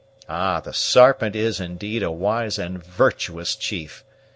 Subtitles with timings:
[0.27, 4.03] Ah, the Sarpent is indeed a wise and virtuous chief!